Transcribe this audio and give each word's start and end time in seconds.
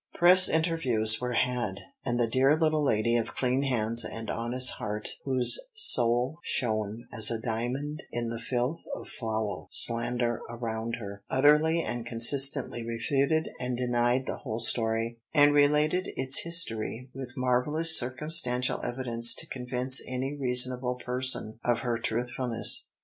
Press 0.15 0.49
interviews 0.49 1.21
were 1.21 1.33
had, 1.33 1.81
and 2.03 2.19
the 2.19 2.25
dear 2.25 2.57
little 2.57 2.83
lady 2.83 3.17
of 3.17 3.35
clean 3.35 3.61
hands 3.61 4.03
and 4.03 4.31
honest 4.31 4.71
heart, 4.79 5.09
whose 5.25 5.59
soul 5.75 6.39
shone 6.41 7.05
as 7.13 7.29
a 7.29 7.39
diamond 7.39 8.01
in 8.11 8.29
the 8.29 8.39
filth 8.39 8.81
of 8.95 9.07
foul 9.07 9.67
slander 9.69 10.41
around 10.49 10.95
her, 10.95 11.21
utterly 11.29 11.83
and 11.83 12.03
consistently 12.07 12.83
refuted 12.83 13.49
and 13.59 13.77
denied 13.77 14.25
the 14.25 14.37
whole 14.37 14.57
story, 14.57 15.19
and 15.35 15.53
related 15.53 16.07
its 16.17 16.39
history 16.39 17.11
with 17.13 17.37
marvellous 17.37 17.95
circumstantial 17.95 18.81
evidence 18.83 19.35
to 19.35 19.45
convince 19.45 20.01
any 20.07 20.35
reasonable 20.35 20.95
person 20.95 21.59
of 21.63 21.81
her 21.81 21.99
truthfulness. 21.99 22.87